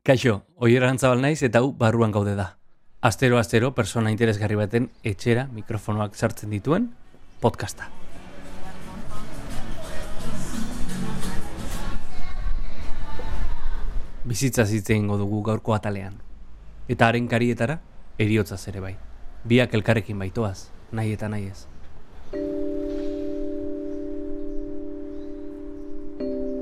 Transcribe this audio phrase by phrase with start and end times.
[0.00, 2.54] Kaixo, oier antzabal naiz eta hau barruan gaude da.
[3.04, 6.86] Astero astero persona interesgarri baten etxera mikrofonoak sartzen dituen
[7.44, 7.90] podcasta.
[14.24, 16.16] Bizitza hitz egingo dugu gaurko atalean.
[16.88, 17.82] Eta haren karietara,
[18.16, 18.94] eriotzaz ere bai.
[19.44, 21.69] Biak elkarrekin baitoaz, nahi eta nahi ez.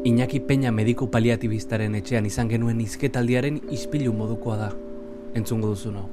[0.05, 4.69] Iñaki Peña mediku paliatibistaren etxean izan genuen izketaldiaren ispilu modukoa da,
[5.35, 6.05] entzungo duzu no.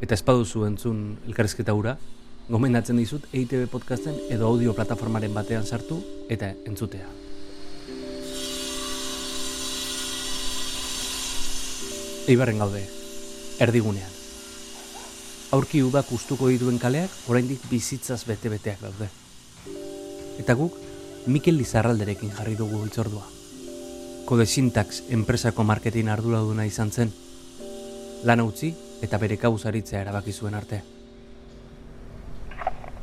[0.00, 1.98] Eta espaduzu entzun elkarrezketa hura,
[2.48, 6.00] gomendatzen dizut EITB podcasten edo audio plataformaren batean sartu
[6.32, 7.04] eta entzutea.
[12.32, 12.86] Eibarren gaude,
[13.60, 14.16] erdigunean.
[15.52, 19.12] Aurki udak ustuko dituen kaleak, oraindik bizitzaz bete-beteak daude.
[20.40, 20.85] Eta guk,
[21.26, 23.24] Mikel Lizarralderekin jarri dugu itzordua.
[24.26, 27.12] Kode Syntax enpresako marketing arduraduna izan zen.
[28.26, 30.82] Lan utzi eta bere kabuz aritzea erabaki zuen arte.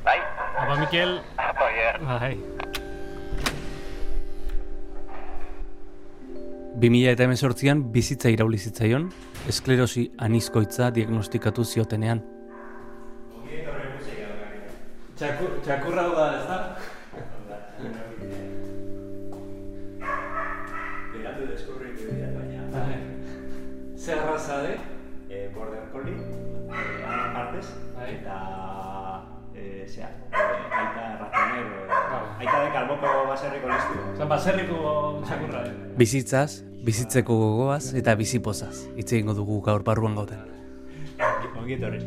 [0.03, 0.19] Bai,
[0.59, 1.19] Apa, Mikel?
[1.37, 1.93] apa ya.
[2.19, 2.35] Bai.
[6.83, 9.09] 2018an bizitza irauli zitzaion,
[9.47, 12.23] esklerosi anizkoitza diagnostikatu ziotenean.
[15.63, 16.23] Txakurra da,
[24.03, 24.75] Zer raza de?
[25.29, 28.15] eh, Border Collie, eh, Ana Martes, Bai.
[28.15, 29.23] eta
[29.55, 32.25] eh, zea, eh, aita ratonero, Claro.
[32.25, 33.99] eh, aita de kalboko baserriko listu.
[34.13, 35.63] Osa, baserriko txakurra.
[35.67, 35.73] eh?
[35.97, 38.83] Bizitzaz, bizitzeko gogoaz eta bizipozaz.
[38.97, 40.43] Hitz egingo dugu gaur barruan gauden.
[41.57, 41.99] Ongi etorri.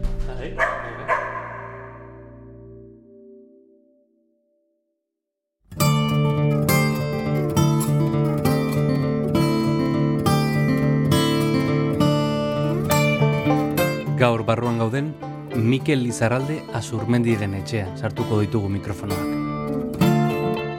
[15.66, 20.04] Mikel Lizarralde azurmendiren etxean sartuko ditugu mikrofonoak.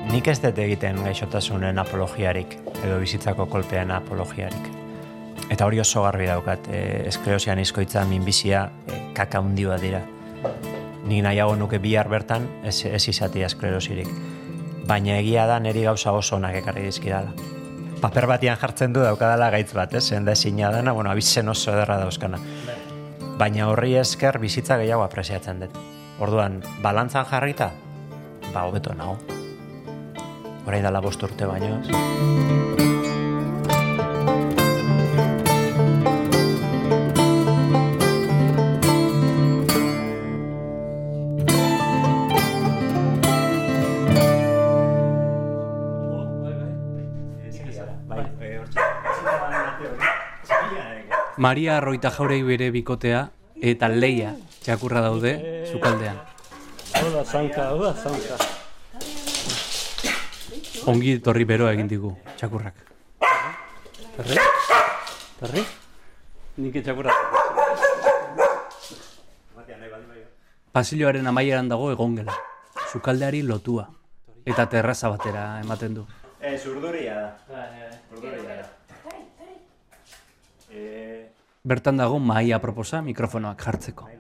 [0.08, 2.56] Nik ez dut egiten gaixotasunen apologiarik,
[2.86, 4.70] edo bizitzako kolpean apologiarik.
[5.52, 10.02] Eta hori oso garbi daukat, e, esklerosian izkoitza minbizia e, kaka hundioa dira.
[11.04, 14.08] Nik nahiago nuke bihar bertan ez, ez izatea esklerosirik.
[14.88, 17.36] Baina egia da niri gauza oso onak ekarri dizkidala.
[18.00, 20.08] Paper batian jartzen du daukadala gaitz bat, ez?
[20.16, 22.40] Zenda ezina dana, bueno, abizen oso ederra dauzkana.
[23.38, 25.76] Baina horri esker bizitza gehiago apresiatzen dut.
[26.26, 27.70] Orduan, balantzan jarrita,
[28.50, 29.20] ba, hobeto nago.
[30.66, 32.67] Orain dela bost urte baino, ez?
[51.48, 53.20] Maria Arroita jaurei bere bikotea
[53.64, 54.34] eta leia
[54.66, 55.30] txakurra daude
[55.70, 56.18] sukaldean.
[56.92, 58.36] Da, zanka, da, zanka.
[60.92, 62.82] Ongi etorri beroa egin digu txakurrak.
[64.18, 64.44] Perri?
[65.40, 65.64] Perri?
[66.66, 67.16] Nik txakurra.
[70.76, 72.36] Pasilloaren amaieran dago egongela.
[72.92, 73.88] Sukaldeari lotua.
[74.44, 76.06] Eta terraza batera ematen du.
[76.42, 77.16] Eh, zurduria
[77.48, 77.64] da.
[78.12, 78.70] Zurduria da.
[80.76, 81.28] Eh,
[81.68, 84.08] Bertan dago mahaia proposa mikrofonoak jartzeko.
[84.08, 84.16] Bai.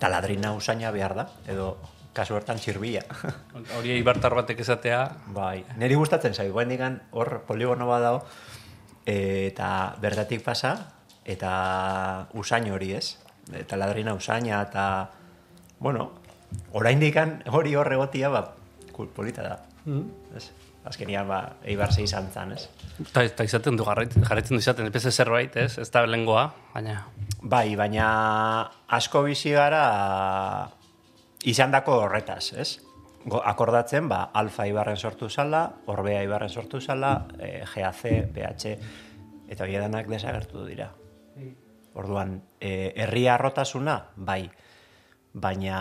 [0.00, 1.78] Taladrina usaina behar da, edo
[2.16, 3.02] kasu hortan txirbia.
[3.78, 5.00] Hori eibartar batek esatea,
[5.32, 8.22] bai, niri gustatzen zaigu, guen hor poligono bat dago,
[9.06, 10.74] eh, eta bertatik pasa,
[11.24, 13.16] eta usain hori ez.
[13.66, 15.10] Taladrina usaina, eta,
[15.80, 16.10] bueno,
[16.72, 17.16] oraindik
[17.50, 18.44] hori hor egotia, ba,
[18.92, 19.56] kul- polita da.
[20.36, 20.50] Ez?
[20.84, 22.68] Azkenian, ba, eibar zei izan zan, ez?
[23.04, 25.78] eta, eta izaten du jarraitzen, jarraitzen du izaten, ez zerbait, ez?
[25.78, 27.02] Ez da lengoa, baina...
[27.40, 28.06] Bai, baina
[28.92, 29.82] asko bizi gara
[31.48, 32.70] izan dako horretaz, ez?
[33.24, 38.74] Go, akordatzen, ba, alfa ibarren sortu zala, orbea ibarren sortu zala, e, GAC, PH,
[39.48, 40.90] eta hori edanak desagertu dira.
[42.00, 44.42] Orduan, e, herri arrotasuna, bai,
[45.32, 45.80] baina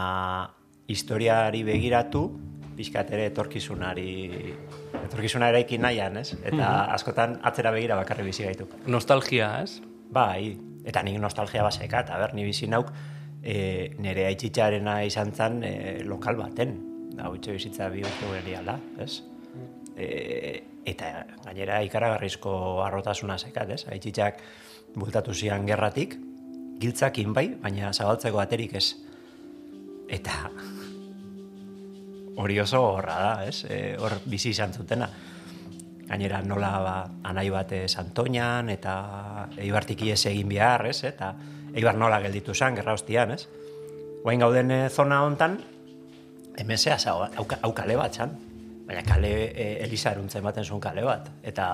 [0.89, 2.23] historiari begiratu,
[2.75, 4.11] pixkat ere etorkizunari,
[5.05, 6.33] etorkizuna eraikin nahian, ez?
[6.45, 8.67] Eta askotan atzera begira bakarri bizi gaitu.
[8.87, 9.79] Nostalgia, ez?
[10.11, 10.55] Bai,
[10.89, 12.91] eta nik nostalgia baseka, eta ber, ni bizi nauk,
[13.43, 15.73] e, nire aitzitxarena izan zen e,
[16.07, 16.77] lokal baten.
[17.19, 19.21] Hau itxe bizitza bi urte geriala, ez?
[19.99, 20.09] E,
[20.87, 21.11] eta
[21.45, 22.53] gainera ikaragarrizko
[22.85, 23.83] arrotasuna zekat, ez?
[23.91, 24.41] Aitzitxak
[24.95, 26.17] bultatu zian gerratik,
[26.79, 28.95] giltzak bai, baina zabaltzeko aterik ez.
[30.09, 30.49] Eta
[32.39, 33.65] hori oso horra da, ez?
[33.67, 35.09] E, hor bizi izan zutena.
[36.09, 36.93] gainera nola ba,
[37.29, 41.03] anai bat Santoñan, eta Eibartik ies egin behar, ez?
[41.03, 41.35] Eta
[41.73, 43.45] Eibar nola gelditu zen, gerra hostian, ez?
[44.23, 45.59] Guain gauden eh, zona hontan,
[46.65, 47.27] MSA hau,
[47.61, 48.33] hau kale bat zan,
[48.87, 51.69] baina kale e, Elisa eruntzen baten zuen kale bat, eta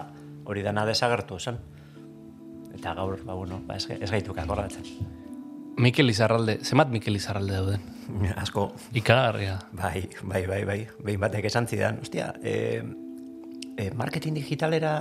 [0.46, 1.58] hori dena desagertu zen.
[2.76, 4.84] Eta gaur, ba, bueno, ba, ez, ez gaituk akordatzen.
[5.78, 7.82] Mikel Izarralde, zemat Mikel Izarralde dauden?
[8.36, 9.60] Asko, Ikagarria.
[9.74, 12.82] bai, bai, bai, bai, behin batek esan zidan, ostia, e,
[13.78, 14.94] e, marketing digitalera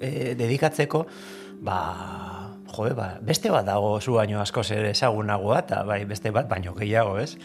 [0.00, 1.06] e, dedikatzeko,
[1.64, 6.48] ba, joe, ba, beste bat dago zu baino asko zer ezagunagoa, eta bai, beste bat
[6.48, 7.36] baino gehiago, ez?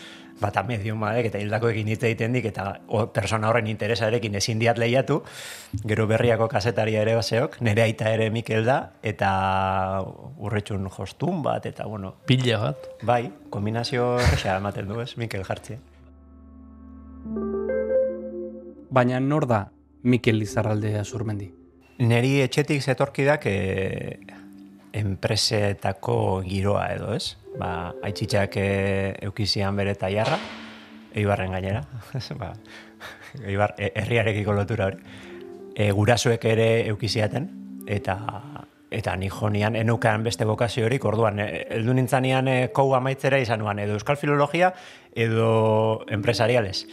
[0.42, 5.20] Bata mediumaek eta hildakoekin hitz egiten dik, eta o, persona horren interesarekin ezin diat lehiatu,
[5.86, 9.32] gero berriako kasetaria ere baseok, nire aita ere Mikel da, eta
[10.42, 12.90] urretxun jostun bat, eta bueno, Pila bat.
[13.04, 15.78] bai, kombinazio erresa ematen du, ez, Mikel jartzi.
[18.92, 19.70] Baina nor da
[20.04, 21.52] Mikel Izarralde azurmendi?
[22.02, 23.56] Neri etxetik zetorkidak e,
[24.94, 27.38] enpresetako giroa edo, ez?
[27.60, 28.68] Ba, aitzitxak e,
[29.28, 30.38] eukizian bere taiarra,
[31.16, 31.84] eibarren gainera,
[32.42, 32.54] ba,
[33.44, 35.00] eibar, e, herriarekiko lotura hori.
[35.76, 37.48] E, gurasoek ere eukiziaten,
[37.88, 38.18] eta
[38.92, 43.80] eta ni jonian enukan beste bokaziorik, orduan, e, heldu nintzanean e, kou amaitzera izan nuan,
[43.80, 44.74] edo euskal filologia,
[45.16, 46.84] edo empresariales.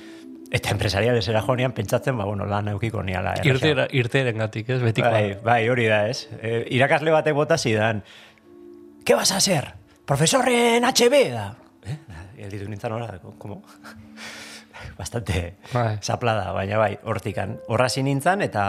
[0.51, 3.35] Eta empresariales era jonian pentsatzen, ba, bueno, lan eukiko niala.
[3.37, 3.51] erraza.
[3.51, 4.81] Irtera, irteren gatik, ez?
[4.81, 5.11] Betikoa.
[5.13, 6.29] Bai, bai, hori da, ez?
[6.41, 8.03] E, irakasle batek bota zidan,
[9.05, 9.75] ¿qué vas a hacer?
[10.09, 11.51] Profesorren HB da.
[11.85, 11.99] Eh?
[12.47, 13.07] Elditu nintzen hori,
[13.37, 13.63] como?
[14.99, 15.99] Bastante Bai.
[16.03, 17.59] zaplada, baina bai, hortikan.
[17.69, 18.65] Horrazi nintzen, eta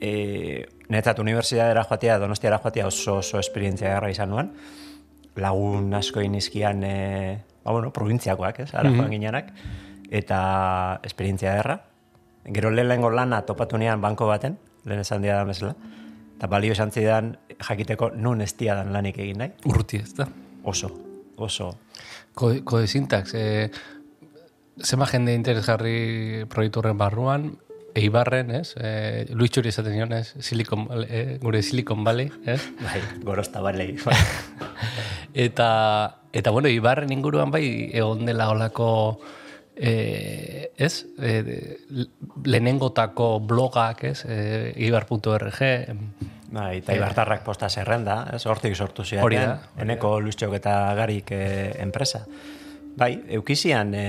[0.00, 4.52] e, netzat unibertsitatera joatea, donostiara joatea oso, oso esperientzia garra izan nuen.
[5.36, 8.70] Lagun asko inizkian, e, ba, bueno, provintziakoak, ez?
[8.74, 9.50] Ara joan ginenak.
[10.10, 11.80] Eta esperientzia erra.
[12.46, 15.74] Gero lehenengo lana topatu nean banko baten, lehen esan dia da mesela.
[16.36, 19.52] Eta balio esan zidan jakiteko nun ez dan lanik egin nahi.
[19.64, 20.28] Urruti, ez da?
[20.64, 20.90] Oso,
[21.36, 21.72] oso.
[22.34, 23.70] Kode, kode syntax, e,
[24.84, 27.56] zema jende interes jarri proiektu horren barruan,
[27.96, 28.74] Eibarren, ez?
[28.76, 30.34] E, Luis Txuri esaten nion, ez?
[30.44, 32.60] Silicon, e, gure Silicon Valley, ez?
[32.84, 33.96] Bai, gorosta balei.
[35.36, 38.86] Eta, eta bueno, Ibarren inguruan bai egon dela olako
[39.76, 41.04] e, ez?
[41.20, 41.76] E,
[42.44, 44.24] lehenengotako blogak, ez?
[44.24, 46.08] E, ibar.org em,
[46.56, 48.44] Bai, eta ibartarrak posta zerrenda, ez?
[48.46, 49.26] Hortik sortu zidaten.
[49.26, 52.22] Hori da, hori Eneko Luistxok eta Garik eh, enpresa.
[52.96, 54.06] Bai, eukizian e,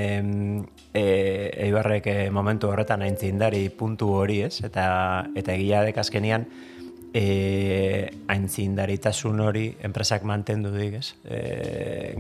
[0.94, 1.04] e,
[1.66, 4.62] Eibarrek eh, momentu horretan aintzindari puntu hori, ez?
[4.64, 4.88] Eta,
[5.36, 6.46] eta egia dek azkenian
[7.12, 7.26] e,
[8.32, 11.10] aintzindaritasun hori enpresak mantendu dik, ez?
[11.26, 11.42] E,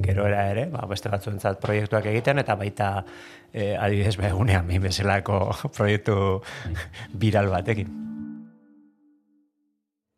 [0.04, 2.92] gero era ere, ba, beste batzuentzat proiektuak egiten, eta baita
[3.54, 5.40] e, adibidez ba, egunean min bezalako
[5.78, 6.42] proiektu
[7.14, 7.94] viral batekin.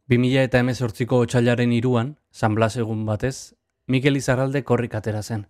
[0.09, 3.53] 2000 eta emezortziko otxailaren iruan, San Blas egun batez,
[3.87, 5.45] Mikel Izarralde korrik atera zen.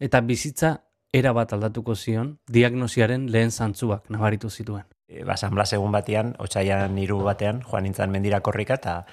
[0.00, 0.78] Eta bizitza
[1.12, 4.84] era bat aldatuko zion, diagnosiaren lehen zantzuak nabaritu zituen.
[5.08, 9.04] e, ba, San Blas egun batean, otxaian hiru batean, joan nintzen mendira korrika, eta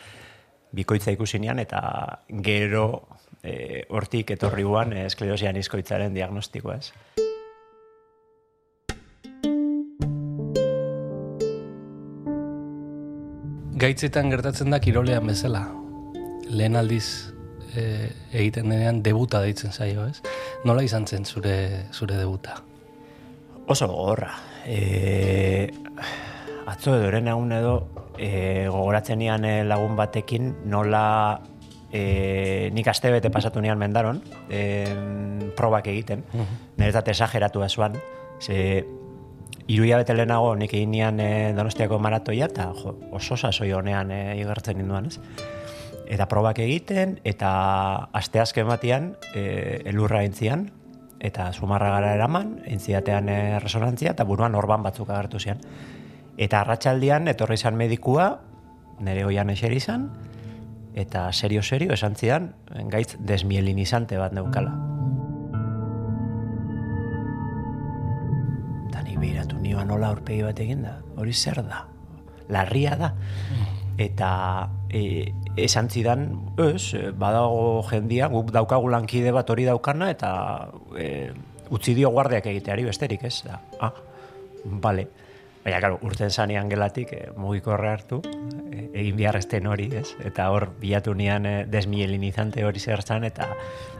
[0.72, 1.82] bikoitza ikusinean, eta
[2.48, 2.86] gero
[3.44, 7.30] e, hortik etorri guan e, esklerosian izkoitzaren diagnostikoa ez.
[13.82, 15.64] Gaitzetan gertatzen da kirolean bezala.
[16.54, 17.32] Lehen aldiz
[17.74, 20.20] e, egiten denean debuta deitzen zaio, ez?
[20.70, 21.56] Nola izan zen zure,
[21.90, 22.60] zure debuta?
[23.66, 24.36] Oso gogorra.
[24.70, 25.66] E,
[26.70, 27.74] atzo edo eren egun edo
[28.20, 31.42] e, gogoratzen nian lagun batekin nola
[31.90, 34.62] e, nik aste bete pasatu nian mendaron e,
[35.58, 36.22] probak egiten.
[36.78, 37.98] Niretzat esageratua zuan.
[38.38, 38.86] Ze
[39.72, 44.22] hiru hilabete lehenago nik egin nian e, donostiako maratoia eta jo, oso sasoi honean e,
[44.42, 45.18] igartzen ninduan ez.
[46.12, 47.52] Eta probak egiten, eta
[48.20, 50.68] asteazken batean e, elurra intzian,
[51.24, 55.64] eta sumarra gara eraman, intziatean e, resonantzia, eta buruan orban batzuk agertu zian.
[56.42, 58.32] Eta arratsaldian etorri izan medikua,
[59.00, 60.10] nire oian eseri izan,
[60.92, 62.52] eta serio-serio esan zidan,
[62.92, 64.91] gaitz desmielinizante bat neukala.
[69.22, 71.86] Behiratu nioa nola aurpegi bat egin da, hori zer da,
[72.52, 73.14] larria da.
[74.02, 74.32] Eta
[74.90, 76.28] e, esan zidan,
[76.64, 80.32] ez, e, badago jendia, guk daukagu lankide bat hori daukana, eta
[80.98, 81.32] e,
[81.72, 83.44] utzi dio guardiak egiteari besterik, ez?
[83.46, 83.94] Da, ah,
[84.66, 85.08] bale.
[85.62, 88.22] Baina, claro, urten zanean gelatik, e, mugikorra hartu,
[88.72, 90.16] e, egin behar esten hori, ez?
[90.26, 93.50] Eta hor, bilatu nian e, desmielinizante hori zer eta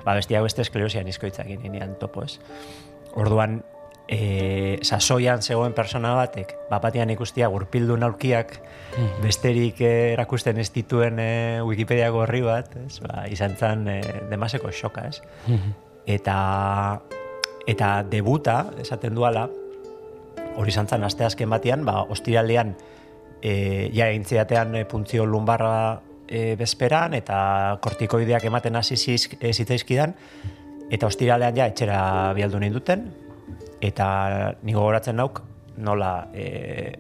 [0.06, 2.40] ba, bestiak beste esklerosian izkoitzak nian topo, ez?
[3.14, 3.62] Orduan,
[4.12, 8.58] e, sasoian zegoen persona batek, bapatian ikustia gurpildu naulkiak,
[9.24, 11.32] besterik eh, erakusten ez dituen e,
[11.64, 13.00] Wikipedia gorri bat, ez?
[13.06, 13.98] Ba, izan zen e,
[14.30, 15.22] demaseko xoka, ez?
[16.12, 16.38] Eta,
[17.72, 19.48] eta debuta, esaten duala,
[20.60, 22.76] hori izan zen aste azken batean, ba, ostiraldean,
[23.40, 30.20] e, ja egintziatean e, puntzio lumbarra e, bezperan, eta kortikoideak ematen hasi zitzaizkidan,
[30.92, 32.02] eta ostiralean ja etxera
[32.36, 33.08] bialdu ninduten,
[33.82, 35.42] eta nigo goratzen nauk,
[35.82, 36.94] nola e,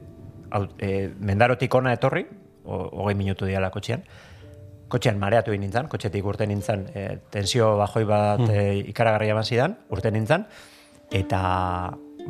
[0.52, 2.26] au, e, mendarotik ona etorri,
[2.66, 4.04] hogei minutu diala kotxean,
[4.92, 9.78] kotxean mareatu egin nintzen, kotxetik urte nintzen, e, tensio bajoi bat e, ikaragarria eman zidan,
[9.90, 10.46] urte nintzen,
[11.12, 11.42] eta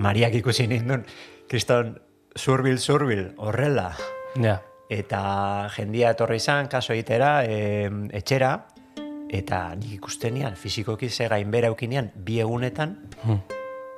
[0.01, 1.03] Mariak ikusi nindun,
[1.51, 1.96] kriston
[2.38, 3.91] zurbil, zurbil, horrela,
[4.39, 4.62] Ja.
[4.89, 8.53] eta jendia etorri izan, kaso egitera, e, etxera,
[9.31, 12.98] eta nik ikustenian, fizikoki ze gainbera eukinean, bi egunetan,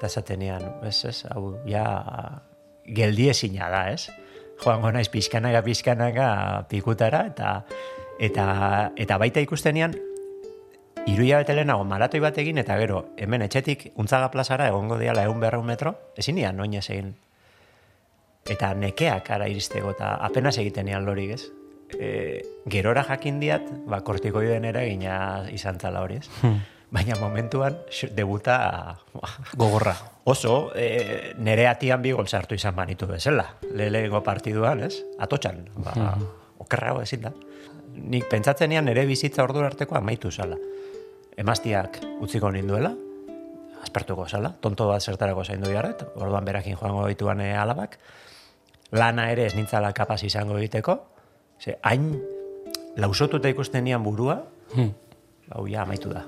[0.04, 1.84] eta esatenean, ez, ez, hau, ja,
[2.84, 4.10] geldi ezina da, ez?
[4.60, 6.28] Joango naiz pixkanaga, pixkanaga
[6.68, 7.54] pikutara, eta,
[8.20, 8.48] eta,
[9.00, 9.96] eta baita ikustenian,
[11.08, 15.40] Iruia bete lehenago maratoi bat egin, eta gero, hemen etxetik, untzaga plazara, egongo diala egun
[15.40, 17.14] berreun metro, ezin nian, oinez egin.
[18.48, 21.48] Eta nekeak ara iristeko, eta apenas egiten nian lorik, ez?
[21.96, 22.12] E,
[22.72, 25.18] gerora jakin diat, ba, kortikoiden ere egina
[25.52, 26.48] izan zala hori, ez?
[26.94, 27.80] Baina momentuan,
[28.14, 29.00] debuta,
[29.58, 29.96] Gogorra.
[30.30, 33.48] oso, e, nere atian bi gol sartu izan banitu bezala.
[33.74, 35.00] Lehenengo partiduan, ez?
[35.18, 35.96] Atotxan, ba,
[36.62, 37.32] okerrago ezin da.
[37.98, 40.60] Nik pentsatzen nian nere bizitza ordu arteko amaitu zala.
[41.34, 42.94] Emaztiak utziko ninduela,
[43.82, 47.98] aspertuko zala, tonto bat zertarako zaindu jarret, orduan berakin joango dituan e, alabak,
[48.94, 51.00] lana ere ez nintzala kapaz izango egiteko,
[51.58, 52.12] ze hain
[53.02, 54.44] lausotuta ikusten nian burua,
[55.50, 56.28] hau ja amaitu da.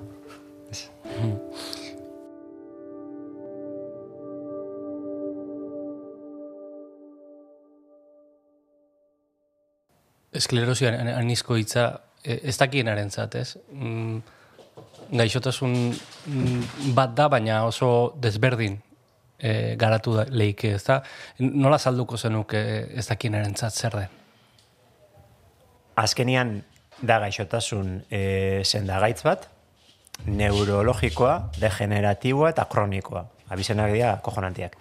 [1.33, 1.75] Ez.
[10.35, 11.85] Esklerosi an- anizko hitza
[12.23, 13.55] e, ez dakienaren zat, ez?
[13.71, 14.17] Mm,
[15.15, 17.89] gaixotasun mm, bat da, baina oso
[18.21, 18.75] desberdin
[19.39, 20.99] e, garatu da, leike, ez da?
[21.39, 22.61] Nola salduko zenuke
[22.97, 24.21] ez dakienaren zat zer den?
[25.95, 26.57] Azkenian
[27.01, 28.19] da gaixotasun e,
[28.67, 29.47] sendagaitz bat,
[30.25, 33.25] neurologikoa, degeneratiboa eta kronikoa.
[33.49, 34.75] Abizenak dira kojonantiak.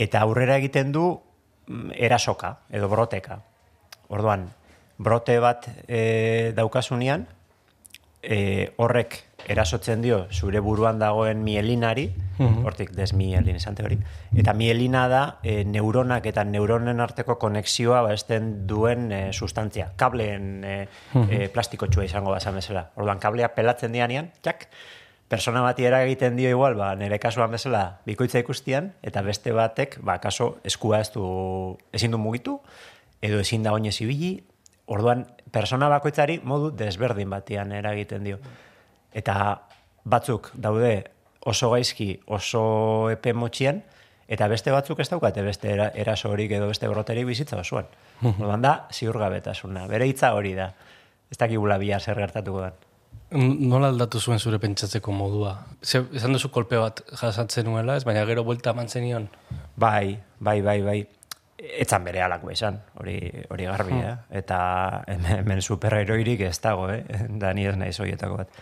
[0.00, 3.38] Eta aurrera egiten du mm, erasoka edo broteka.
[4.12, 4.48] Orduan,
[4.98, 7.26] brote bat e, daukasunean,
[8.22, 9.18] e, horrek
[9.50, 12.08] erasotzen dio zure buruan dagoen mielinari,
[12.66, 13.98] hortik desmielin esante hori,
[14.38, 19.90] eta mielina da e, neuronak eta neuronen arteko konexioa baesten duen e, sustantzia.
[19.96, 20.74] Kableen e,
[21.28, 22.88] e, plastikotxua izango basan bezala.
[22.96, 24.68] Orduan, kablea pelatzen dianean, txak,
[25.32, 30.18] persona bati eragiten dio igual, ba, nire kasuan bezala bikoitza ikustian, eta beste batek, ba,
[30.20, 31.24] kaso eskua ez du,
[31.96, 32.58] ezin du mugitu,
[33.24, 34.34] edo ezin da oinez ibili,
[34.92, 38.38] orduan, persona bakoitzari modu desberdin batian eragiten dio.
[39.12, 39.62] Eta
[40.04, 41.11] batzuk daude
[41.44, 43.82] oso gaizki, oso epe motxian,
[44.32, 47.90] eta beste batzuk ez daukate beste era, eraso horik edo beste broterik bizitza osoan.
[48.22, 49.86] Orduan da, ziurgabetasuna.
[49.90, 50.72] Bere hitza hori da.
[51.32, 52.72] Ez dakigula bihar zer gertatuko da.
[53.32, 55.54] Nola aldatu zuen zure pentsatzeko modua?
[55.82, 58.04] Ze, esan duzu kolpe bat jasatzen nuela, ez?
[58.04, 59.28] Baina gero buelta eman zenion.
[59.76, 60.98] Bai, bai, bai, bai.
[61.62, 63.16] Etzan bere alako izan, hori,
[63.54, 64.14] hori garbi, eh?
[64.42, 64.58] Eta
[65.08, 67.04] hemen, hemen superheroirik ez dago, eh?
[67.42, 68.60] Da ni ez naiz horietako bat.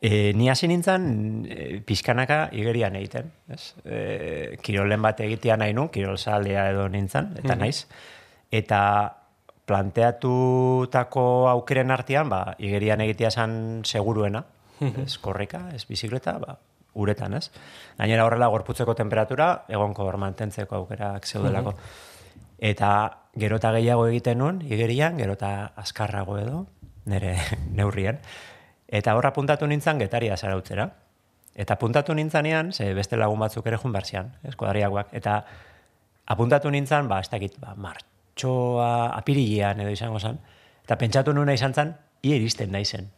[0.00, 3.74] E, ni hasi nintzen e, pixkanaka igerian egiten, ez?
[3.82, 7.88] E, kirolen bat egitea nahi nun, kirolzalea edo nintzen, eta naiz.
[8.54, 8.80] Eta
[9.68, 14.44] planteatutako aukeren artean, ba, igerian egitea zan seguruena,
[14.78, 16.54] ez korrika, ez bizikleta, ba,
[16.98, 17.48] uretan, ez?
[17.98, 21.74] Gainera horrela gorputzeko temperatura egonko hor mantentzeko aukerak zeudelako.
[22.58, 22.90] Eta
[23.38, 26.62] gero eta gehiago egiten nun, igerian, gero eta azkarrago edo,
[27.10, 27.36] nire
[27.78, 28.22] neurrien.
[28.88, 30.88] Eta horra puntatu nintzen getaria zarautzera.
[31.58, 35.10] Eta puntatu nintzanean, ze beste lagun batzuk ere jun berzian, eskuadriakoak.
[35.12, 35.42] Eta
[36.26, 40.38] apuntatu nintzen, ba, ez dakit, ba, martxoa, apirilean edo izango zen.
[40.84, 41.92] Eta pentsatu nuna izan zen,
[42.22, 43.10] ia iristen naizen.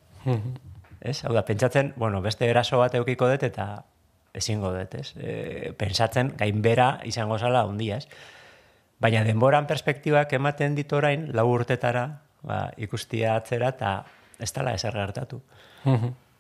[1.01, 1.21] Ez?
[1.25, 3.69] Hau da, pentsatzen, bueno, beste eraso bat eukiko dut eta
[4.35, 5.13] ezingo dut, ez?
[5.17, 8.09] E, pentsatzen, gainbera izango zala hundia, ez?
[9.01, 12.05] Baina denboran perspektibak ematen dit orain, lau urtetara,
[12.43, 13.93] ba, ikustia atzera eta
[14.41, 15.41] ez dala ezer gertatu.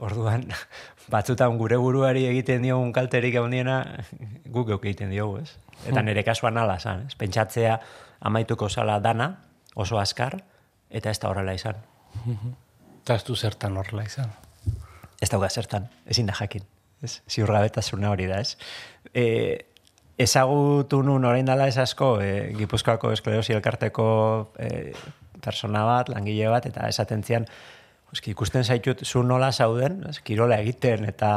[0.00, 0.46] Orduan,
[1.12, 3.82] batzutan gure buruari egiten diogun kalterik handiena
[4.48, 5.50] guk euk egiten diogu, ez?
[5.88, 7.16] Eta nire kasuan ala zan, ez?
[7.20, 7.78] Pentsatzea
[8.20, 9.30] amaituko zala dana,
[9.74, 10.40] oso azkar,
[10.90, 11.78] eta ez da horrela izan.
[13.02, 14.32] Eta ez du zertan horrela izan.
[15.20, 16.64] Ez dauka zertan, ezin da jakin.
[17.02, 17.20] Ez?
[17.28, 18.56] Ziurgabetasuna hori da, ez?
[19.16, 19.24] E,
[20.20, 24.06] ezagutu nun orain dala ez asko e, Gipuzkoako esklerosi elkarteko
[24.60, 24.92] e,
[25.40, 27.46] persona bat, langile bat, eta esaten zian,
[28.12, 31.32] eski, ikusten zaitut zu nola zauden, ez, kirola egiten, eta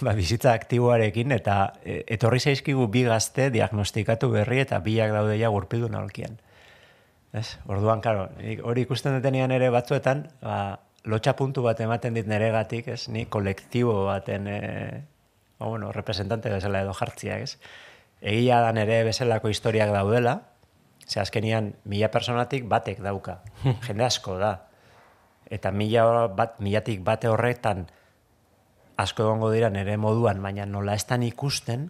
[0.00, 5.50] ba, bizitza aktiboarekin, eta e, etorri zaizkigu bi gazte diagnostikatu berri, eta biak daude ja
[5.54, 6.38] gurpildu nolkien.
[7.36, 7.58] Ez?
[7.68, 8.28] Orduan, karo,
[8.64, 13.06] hori ikusten detenean ere batzuetan, ba, lotxa puntu bat ematen dit neregatik, ez?
[13.12, 15.04] Ni kolektibo baten, e,
[15.58, 17.58] ba, bueno, representante bezala edo jartzia, ez?
[18.20, 20.40] egia dan ere bezalako historiak daudela,
[21.06, 23.40] ze azkenian mila personatik batek dauka,
[23.86, 24.67] jende asko da.
[25.48, 27.86] Eta mila bat, milatik bate horretan
[28.98, 31.88] asko egongo dira nere moduan, baina nola estan ikusten,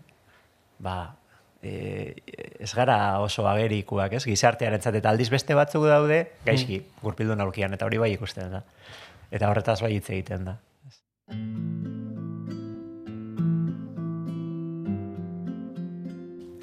[0.78, 1.16] ba,
[1.62, 2.14] e,
[2.60, 4.24] ez gara oso agerikuak, ez?
[4.28, 8.62] Gizartearen eta aldiz beste batzuk daude, gaizki, gurpildu naulkian, eta hori bai ikusten da.
[9.32, 10.58] Eta horretaz bai hitz egiten da.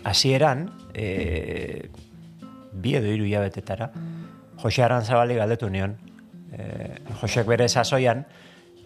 [0.06, 1.90] hasieran, e,
[2.72, 3.90] bi edo hiru hilabetetara,
[4.62, 5.98] Jose Arantzabali galdetu nion.
[6.56, 8.26] E, Joseak bere sasoian,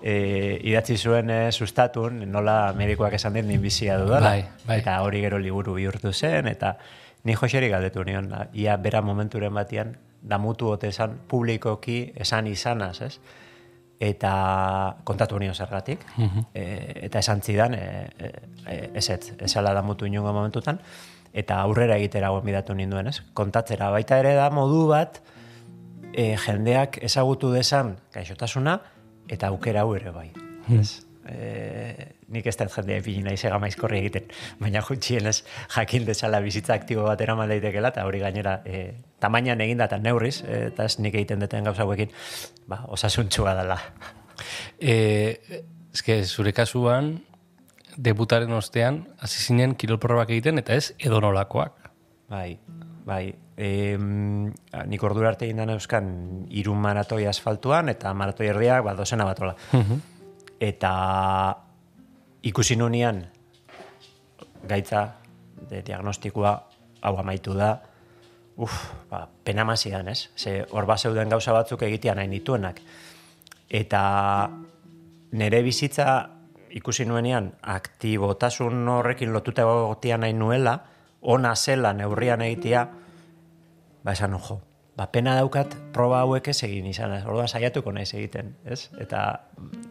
[0.01, 4.33] e, idatzi zuen e, sustatun, nola medikoak esan dit bizia dudala.
[4.35, 4.79] Bai, bai.
[4.81, 6.77] Eta hori gero liburu bihurtu zen, eta
[7.23, 13.19] ni Joseri galdetu nion, ia bera momenturen batian, damutu ote esan publikoki esan izanaz, ez?
[13.99, 18.31] eta kontatu nio zergatik, uh eta esan zidan, e, e,
[18.65, 20.79] e, ez ez, ez da mutu inungo momentutan,
[21.33, 23.21] eta aurrera egitera bidatu ninduen, ez?
[23.33, 25.21] Kontatzera, baita ere da modu bat,
[26.19, 28.79] e, jendeak ezagutu desan gaixotasuna,
[29.31, 30.27] eta aukera hau ere bai.
[30.67, 30.81] Hmm.
[30.81, 31.05] Ez?
[31.29, 34.29] E, nik ez dut jendea epini nahi zega maizkorri egiten,
[34.61, 35.43] baina jutxien ez
[35.75, 38.83] jakin dezala bizitza aktibo bat eraman daitekela, eta hori gainera e,
[39.21, 42.13] tamainan eginda eta neurriz, eta ez nik egiten duten gauza hauekin,
[42.67, 43.79] ba, osasuntxua dela.
[44.79, 44.95] E,
[45.93, 47.17] ezke, zure kasuan,
[47.99, 51.75] debutaren ostean, hasi zinen kirolprobak egiten, eta ez edonolakoak.
[52.29, 52.59] Bai,
[53.09, 53.25] bai.
[53.59, 56.11] E, nik ordu arte egin euskan
[56.55, 59.55] irun maratoi asfaltuan, eta maratoi erdiak, ba, dozena bat ola.
[59.73, 59.99] Mhm.
[60.59, 60.93] Eta
[62.47, 63.23] ikusi nunian,
[64.67, 65.05] gaitza,
[65.69, 66.53] de diagnostikoa,
[67.01, 67.73] hau amaitu da,
[68.59, 68.75] uf,
[69.09, 70.29] ba, pena mazidan, ez?
[70.35, 72.81] Ze hor zeuden gauza batzuk egitean nahi nituenak.
[73.69, 74.03] Eta
[75.31, 76.29] nere bizitza
[76.69, 80.79] ikusi nuenean aktibotasun horrekin lotuta egotia nahi nuela,
[81.21, 82.87] ona zela neurrian egitea,
[84.03, 84.61] ba esan ojo,
[84.97, 88.89] ba pena daukat proba hauek ez egin izan, orduan saiatuko naiz egiten, ez?
[88.99, 89.23] Eta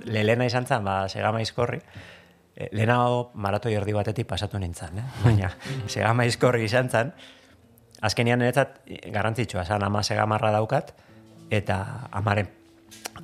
[0.04, 1.80] lelena izan zen, ba, segama izkorri,
[2.56, 5.08] e, lehenago maratoi erdi batetik pasatu nintzen, eh?
[5.24, 5.52] baina
[5.86, 7.12] segama izkorri izan zen,
[8.04, 8.80] azkenian niretzat
[9.12, 10.94] garrantzitsua, zan ama segamarra daukat,
[11.50, 12.54] eta amaren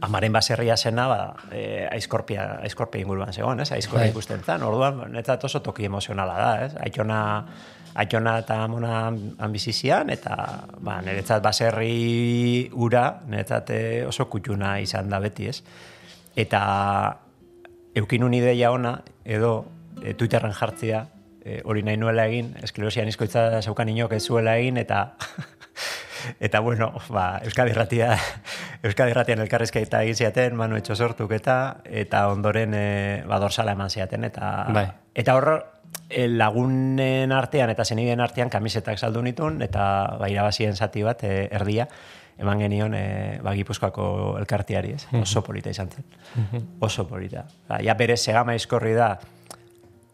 [0.01, 1.19] amaren baserria zena, ba,
[1.53, 3.71] e, aizkorpia, aizkorpia inguruan zegoen, ez?
[3.73, 4.13] Aizkorpia bai.
[4.13, 6.73] ikusten zan, orduan, netzat oso toki emozionala da, ez?
[6.83, 7.21] Aitona,
[7.95, 9.07] aitona eta amona
[9.47, 10.37] ambizizian, eta
[10.83, 15.61] ba, niretzat baserri ura, niretzat e, oso kutxuna izan da beti, ez?
[16.35, 16.63] Eta
[17.95, 19.53] eukinun ideia ona, edo
[20.03, 21.05] e, Twitterren jartzia,
[21.45, 25.05] e, hori nahi nuela egin, esklerosian izkoitza zaukan inok ez zuela egin, eta
[26.47, 28.17] eta bueno, ba, Euskadi Ratia,
[28.87, 32.89] Euskadi Ratian elkarrizkeita egin ziaten, manu etxo sortuk eta, eta ondoren e,
[33.29, 34.89] ba, dorsala eman ziaten, eta, bai.
[35.15, 35.53] eta hor,
[36.11, 39.85] lagunen artean eta zeniden artean kamisetak saldu nitun, eta
[40.21, 41.87] ba, irabazien zati bat, e, erdia,
[42.39, 43.05] eman genion e,
[43.43, 45.07] ba, gipuzkoako elkartiari, ez?
[45.21, 46.05] oso polita izan zen.
[46.81, 47.47] Oso polita.
[47.69, 49.15] Ba, ja bere segama izkorri da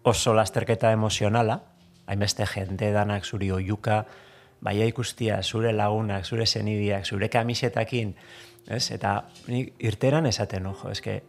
[0.02, 1.60] oso lasterketa emozionala,
[2.06, 4.04] hainbeste jende danak zuri oiuka,
[4.60, 8.14] baia ikustia, zure lagunak, zure zenidiak, zure kamisetakin,
[8.68, 8.90] ez?
[8.92, 11.20] Eta nik irteran esaten, ojo, eske,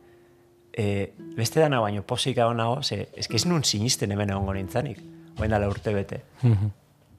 [0.73, 4.99] e, beste dana baino posika honago, ze, eske ez nun sinisten hemen egongo nintzanik,
[5.39, 6.23] oen dala urte bete.
[6.41, 6.71] Mhm.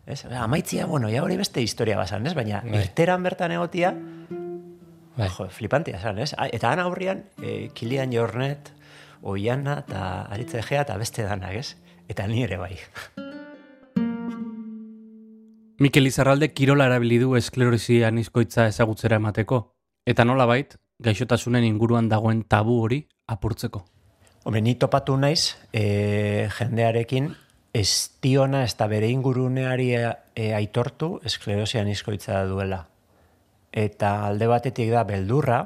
[0.06, 0.24] ez?
[0.26, 2.34] Amaitzia, bueno, ja hori beste historia basan, ez?
[2.34, 2.80] Baina bai.
[2.82, 3.94] irteran bertan egotia,
[5.16, 5.28] bai.
[5.28, 6.32] jo, flipantia zan, ez?
[6.52, 8.72] Eta ana aurrian, e, Kilian Jornet,
[9.22, 11.76] Oiana eta Aritze Egea eta beste danak, ez?
[12.08, 12.76] Eta ni ere bai.
[15.82, 19.62] Mikel Izarralde kirola erabili du esklerosi anizkoitza ezagutzera emateko.
[20.06, 23.84] Eta nola bait, gaixotasunen inguruan dagoen tabu hori apurtzeko.
[24.44, 27.30] Home, ni topatu naiz, e, jendearekin,
[27.72, 32.82] ez diona ez da bere inguruneari e, aitortu esklerosi anizkoitza duela.
[33.72, 35.60] Eta alde batetik da beldurra,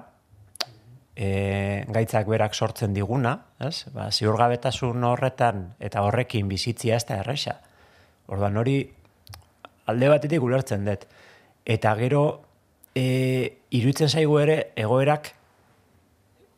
[1.17, 3.33] e, gaitzak berak sortzen diguna,
[3.65, 3.89] ez?
[3.95, 7.57] Ba, ziurgabetasun horretan eta horrekin bizitzia ez da erresa.
[8.29, 8.79] Orduan hori
[9.91, 11.09] alde batetik ulertzen dut.
[11.65, 12.23] Eta gero,
[12.95, 13.07] e,
[13.75, 15.33] iruditzen zaigu ere, egoerak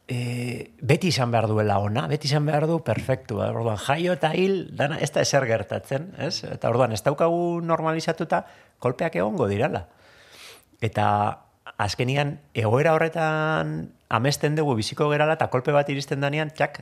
[0.08, 3.42] e, beti izan behar duela ona, beti izan behar du perfektu.
[3.44, 3.50] eh?
[3.52, 6.42] Orduan, jaio eta hil, dana ez da eser gertatzen, ez?
[6.48, 8.44] Eta orduan, ez daukagu normalizatuta,
[8.80, 9.84] kolpeak egongo dirala.
[10.80, 11.08] Eta
[11.76, 16.80] azkenian, egoera horretan amesten dugu biziko gerala, eta kolpe bat iristen danean, txak,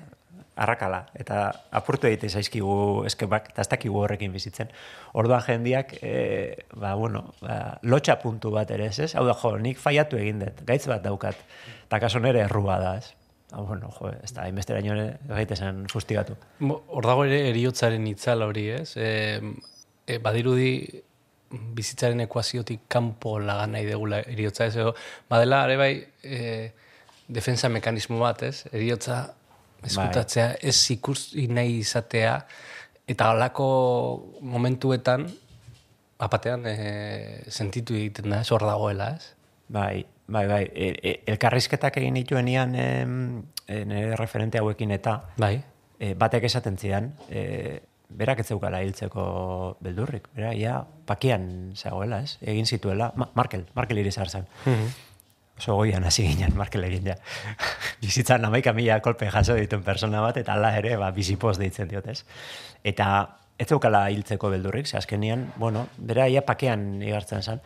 [0.57, 1.03] arrakala.
[1.19, 4.71] Eta apurtu egite zaizkigu eskepak, eta ez dakigu horrekin bizitzen.
[5.19, 9.13] Orduan jendiak, e, ba, bueno, ba, lotxa puntu bat ere, ez?
[9.19, 11.43] Hau da, jo, nik faiatu egin dut, gaitz bat daukat.
[11.87, 13.13] Eta kaso nere errua da, ez?
[13.53, 16.35] Ah, bueno, jo, ez da, inbesteraino ere gaitezen fustigatu.
[16.67, 18.97] Hor dago ere eriotzaren itzal hori, ez?
[18.99, 19.39] E,
[20.03, 20.73] e, badirudi
[21.77, 24.91] bizitzaren ekuaziotik kanpo lagan nahi degula eriotza, ez?
[25.31, 25.93] Badela, are bai,
[26.27, 26.41] e,
[27.29, 28.67] defensa mekanismo bat, ez?
[28.73, 29.21] Eriotza
[29.87, 32.35] eskutatzea, ez ikusi nahi izatea,
[33.07, 33.69] eta halako
[34.43, 35.29] momentuetan,
[36.19, 39.31] apatean, e, sentitu egiten da, ez hor dagoela, ez?
[39.71, 40.63] Bai, bai, bai.
[40.75, 45.61] E, e, elkarrizketak egin nituenean em, e, nire referente hauekin eta Bai.
[45.99, 49.27] e, batek esaten zidan, e, berak ez zeukala hiltzeko
[49.83, 50.29] beldurrik.
[50.35, 52.39] Bera, ja, pakian zegoela, ez?
[52.41, 53.13] Egin zituela.
[53.17, 54.47] Ma, Markel, Markel irizar zen.
[55.57, 57.17] Oso goian hasi ginen, Markel egin ja.
[58.03, 62.07] Bizitzan amaika mila kolpe jaso dituen persona bat, eta ala ere, ba, bizipoz deitzen diot,
[62.13, 62.23] ez?
[62.85, 63.09] Eta
[63.59, 67.63] ez zeukala hiltzeko beldurrik, ze azkenian, bueno, bera ia pakean igartzen zen,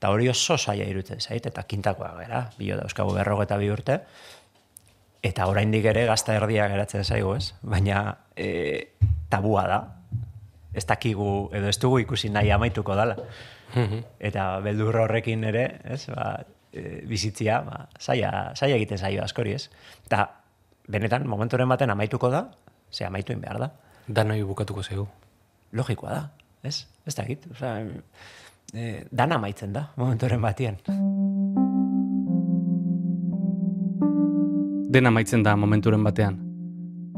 [0.00, 3.98] eta hori oso saia irutzen zait, eta kintakoa gara, bilo dauzkagu berrogo eta bi urte,
[5.20, 7.50] eta oraindik ere gazta erdia geratzen zaigu, ez?
[7.60, 8.96] Baina e,
[9.28, 9.78] tabua da,
[10.72, 13.18] ez dakigu, edo ez dugu ikusi nahi amaituko dala.
[14.30, 16.32] Eta beldur horrekin ere, ez, ba,
[16.72, 19.68] e, bizitzia, ba, saia, saia egiten zaio askori, ez?
[20.08, 20.24] Eta
[20.88, 22.46] benetan, momenturen baten amaituko da,
[22.88, 23.74] ze amaitu in behar da.
[24.08, 25.10] Danoi bukatuko zegu.
[25.76, 26.28] Logikoa da,
[26.64, 26.86] ez?
[27.04, 27.84] Ez da egit, osea,
[28.74, 30.78] e, dana amaitzen da, momenturen batean.
[34.90, 36.40] Dena maitzen da momenturen batean.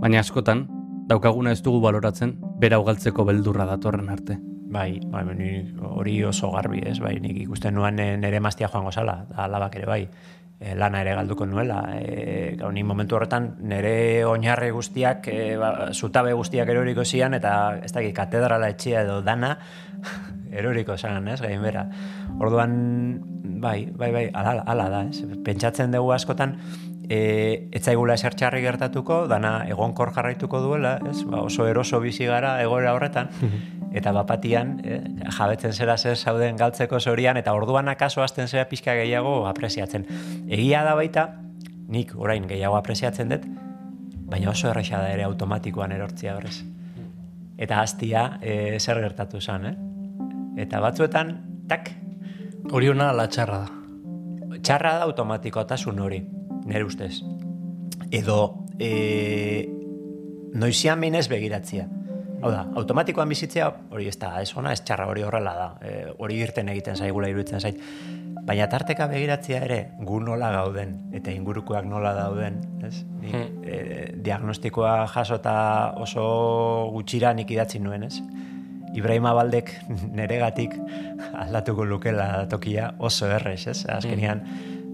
[0.02, 0.66] Baina askotan,
[1.08, 4.38] daukaguna ez dugu baloratzen, bera ugaltzeko beldurra datorren arte.
[4.72, 5.50] Bai, bai, ni
[5.84, 6.98] hori oso garbi, ez?
[7.00, 10.02] Bai, nik ikusten nuan eh, nere maztia joango zala, da alabak ere bai.
[10.62, 11.80] E, lana ere galduko nuela.
[11.98, 17.54] E, gau, ni momentu horretan nere oinarre guztiak, e, ba, zutabe guztiak eroriko zian, eta
[17.82, 19.56] ez dakit, katedrala etxea edo dana,
[20.52, 21.86] eroriko zan, ez, gainbera.
[22.38, 22.72] Orduan,
[23.62, 25.24] bai, bai, bai, ala, ala da, ez.
[25.44, 26.56] Pentsatzen dugu askotan,
[27.08, 32.56] e, etzaigula eser txarri gertatuko, dana egonkor jarraituko duela, ez, ba, oso eroso bizi gara
[32.62, 33.30] egoera horretan,
[33.98, 35.00] eta bapatian eh,
[35.36, 40.06] jabetzen zera zer zauden galtzeko zorian, eta orduan akaso hasten zera pixka gehiago apresiatzen.
[40.48, 41.28] Egia da baita,
[41.92, 43.44] nik orain gehiago apresiatzen dut,
[44.32, 46.62] baina oso erresa da ere automatikoan erortzia horrez.
[47.62, 49.74] Eta hastia e, zer gertatu zen, eh?
[50.60, 51.36] Eta batzuetan,
[51.68, 51.90] tak,
[52.70, 54.58] Hori ona ala txarra da.
[54.62, 56.20] txarra da automatikotasun hori,
[56.68, 57.16] nire ustez.
[58.14, 58.36] Edo,
[58.78, 59.66] e,
[60.54, 61.88] noizian minez begiratzia.
[62.42, 65.68] Hau da, automatikoan bizitzea hori ez da, ez ona, ez txarra hori horrela da.
[65.82, 67.82] E, hori irten egiten zaigula iruditzen zait.
[68.46, 72.94] Baina tarteka begiratzea ere, gu nola gauden, eta ingurukoak nola dauden, ez?
[73.22, 73.82] Ni, e,
[74.22, 75.56] diagnostikoa jasota
[76.02, 76.24] oso
[76.94, 78.16] gutxira nik idatzi nuen, ez?
[78.94, 79.72] Ibrahima Baldek
[80.18, 80.76] neregatik
[81.32, 83.84] aldatuko lukela tokia oso errez, ez?
[83.88, 84.42] Azkenean,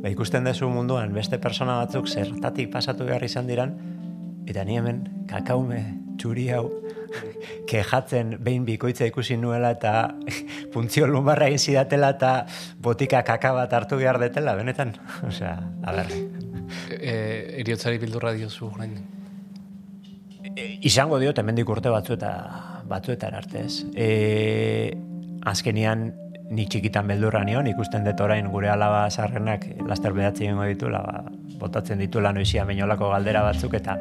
[0.02, 3.74] ba, ikusten duzu munduan beste persona batzuk zertatik pasatu behar izan diran,
[4.48, 5.82] eta ni hemen kakaume
[6.18, 6.64] txuri hau
[7.70, 9.92] kejatzen behin bikoitza ikusi nuela eta
[10.72, 12.32] puntzio lumbarra egin zidatela eta
[12.82, 14.94] botika kaka bat hartu behar detela, benetan.
[15.28, 16.12] Osea, a ber,
[16.92, 17.12] E,
[17.62, 18.90] eriotzari bildurra diozu orain.
[20.44, 22.32] e, izango diot hemendik urte batzu eta
[22.88, 23.85] batzuetan arte ez.
[23.94, 24.09] E,
[25.46, 26.09] azkenian
[26.51, 31.24] ni txikitan beldurra nion, ikusten dut orain gure alaba sarrenak laster bedatzi egingo ditula, ba,
[31.61, 33.98] botatzen ditula noizia meinolako galdera batzuk eta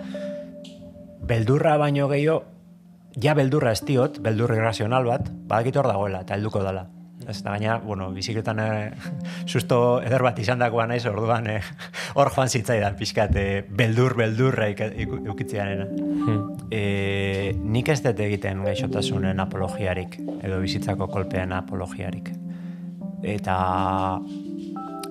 [1.28, 2.44] beldurra baino gehiago,
[3.20, 6.88] ja beldurra ez diot, beldur irrazional bat, badakit hor dagoela, eta helduko dela.
[7.28, 8.92] Ez da gaina, bueno, bizikletan eh,
[9.52, 11.62] susto eder bat izan dagoa naiz, orduan eh,
[12.18, 15.88] hor joan zitzaidan pixkat eh, beldur, beldurra iku- eukitzearena.
[16.72, 22.34] E, nik ez dut egiten gaixotasunen apologiarik, edo bizitzako kolpean apologiarik.
[23.24, 23.58] Eta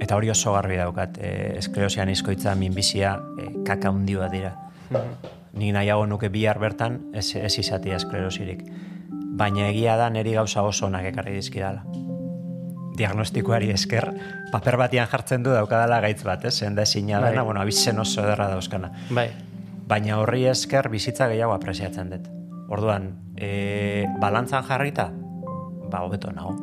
[0.01, 4.53] eta hori oso garbi daukat, e, esklerosian izkoitza minbizia e, kaka hundi bat dira.
[5.57, 8.61] Nik nahiago nuke bihar bertan ez, ez izatea esklerosirik.
[9.37, 11.85] Baina egia da neri gauza oso onak ekarri dizkidala.
[12.97, 14.07] Diagnostikoari esker,
[14.53, 16.55] paper batian jartzen du daukadala gaitz bat, ez?
[16.65, 17.31] Zenda ezina Bai.
[17.31, 19.29] dena, bueno, abizen oso ederra dauzkana Bai.
[19.87, 22.31] baina horri esker bizitza gehiago apresiatzen dut.
[22.73, 25.11] Orduan, e, balantzan jarrita,
[25.91, 26.57] ba, hobeto nago.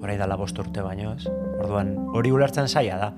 [0.00, 1.26] Horai dala bost urte baino, ez?
[1.58, 3.12] Orduan, hori ulertzen zaila da.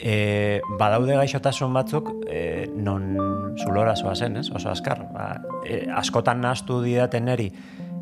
[0.00, 4.48] E, badaude gaixotasun batzuk e, non zulora zen, ez?
[4.50, 5.04] Oso azkar.
[5.12, 7.50] Ba, e, askotan nahastu didaten eri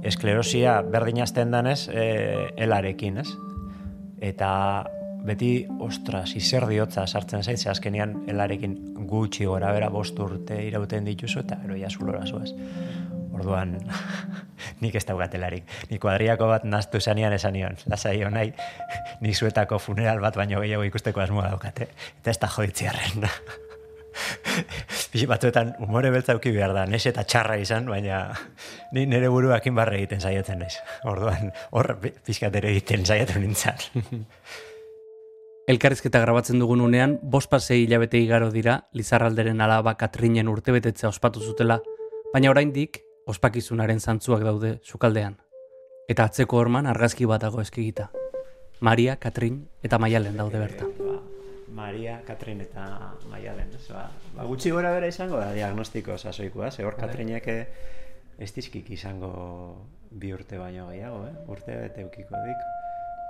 [0.03, 3.29] esklerosia berdin azten danez e, elarekin, ez?
[4.21, 4.87] Eta
[5.27, 8.77] beti, ostras, izer diotza sartzen zait, ze azkenian elarekin
[9.09, 12.53] gutxi gora bera bost urte irauten dituzu eta ero ja zulora zuaz.
[13.39, 13.77] Orduan,
[14.83, 15.69] nik ez daukatelarik.
[15.93, 17.79] Nik kuadriako bat naztu zanean esan nion.
[17.91, 18.51] Lasai honai,
[19.23, 21.91] nik zuetako funeral bat baino gehiago ikusteko asmoa daukate.
[22.21, 23.29] Eta ez da joditziarren.
[25.13, 28.25] Bixi batzuetan umore beltza uki behar da, nes eta txarra izan, baina
[28.93, 30.75] ni nire buruakin barre egiten saiatzen naiz.
[31.09, 34.03] Orduan, hor pixkat ere egiten saiatu nintzen.
[35.69, 41.79] Elkarrizketa grabatzen dugun unean, bost pasei hilabete igaro dira, Lizarralderen alaba Katrinen urtebetetzea ospatu zutela,
[42.33, 45.37] baina oraindik ospakizunaren zantzuak daude sukaldean.
[46.09, 48.09] Eta atzeko horman argazki bat dago eskigita.
[48.81, 50.87] Maria, Katrin eta Maialen daude berta.
[50.99, 51.19] Ba,
[51.77, 52.87] Maria, Katrin eta
[53.29, 53.75] Maialen.
[53.77, 56.71] Ez, ba, ba, gutxi gora bera izango da diagnostiko sasoikoa.
[56.71, 57.05] Ze hor Bai.
[57.05, 57.49] Katrinek
[58.39, 59.33] ez dizkik izango
[60.11, 61.35] bi urte baino gehiago, eh?
[61.53, 62.67] urte bete ukiko dik.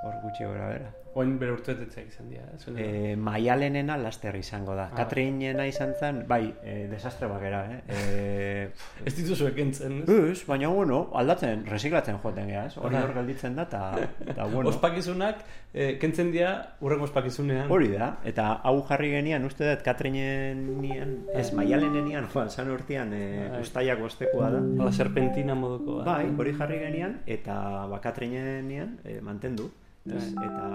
[0.05, 0.93] Hor gutxi gora bera.
[1.17, 2.45] Oin bere urtetetzea izan dira.
[2.77, 4.89] E, Maialenena laster izango da.
[4.91, 4.97] Ah.
[5.01, 7.79] Katrinena izan zen, bai, e, desastre bakera, eh?
[7.89, 10.19] E, Ez dituzu ekentzen, ez?
[10.33, 12.77] Ez, baina bueno, aldatzen, resiklatzen joaten gea, ez?
[12.77, 13.83] Hori hor gelditzen da, eta,
[14.27, 14.69] eta bueno.
[14.71, 15.41] Ospakizunak,
[15.73, 16.53] eh, kentzen dira
[16.85, 17.73] urrengo ospakizunean.
[17.73, 22.71] Hori da, eta hau jarri genian, uste dut Katrinen nian, ez, maialen nian, joan, zan
[22.75, 24.63] urtean, e, ustaiak bostekoa da.
[24.85, 26.03] La serpentina moduko.
[26.07, 27.59] Bai, hori jarri genian, eta
[27.91, 29.73] ba, Katrinen nian, e, mantendu.
[30.17, 30.25] Ez?
[30.33, 30.69] Eta...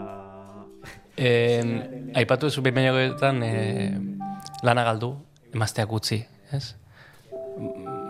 [1.15, 1.61] Eh,
[2.15, 3.91] aipatu zu behin baino eh,
[4.63, 5.13] lana galdu,
[5.53, 6.75] emazteak utzi, ez?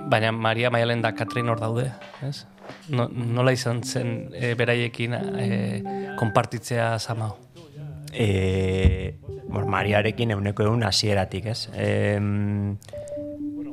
[0.10, 1.92] Baina Maria Maialen da Katrin hor daude,
[2.24, 2.46] ez?
[2.90, 5.48] No, nola izan zen e, beraiekin e,
[6.20, 7.36] konpartitzea zamau?
[8.14, 11.68] E, bueno, Mariarekin euneko egun hasieratik, ez?
[11.76, 12.20] E,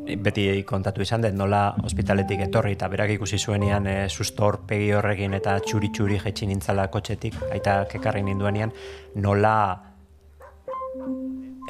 [0.06, 5.34] beti kontatu izan dut nola ospitaletik etorri eta berak ikusi zuenean e, susto horpegi horrekin
[5.36, 8.72] eta txuri-txuri jetxi nintzala kotxetik, aita kekarri ninduenean,
[9.14, 9.54] nola